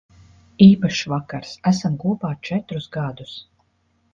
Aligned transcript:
Īpašs 0.67 1.01
vakars. 1.13 1.51
Esam 1.73 1.99
kopā 2.05 2.33
četrus 2.49 2.89
gadus. 2.97 3.37